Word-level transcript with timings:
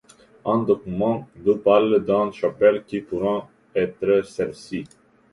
Un 0.45 0.63
document 0.63 1.27
du 1.35 1.55
parle 1.59 2.03
d'une 2.03 2.33
chapelle 2.33 2.83
qui 2.87 3.01
pourrait 3.01 3.43
être 3.75 4.23
celle-ci. 4.25 4.85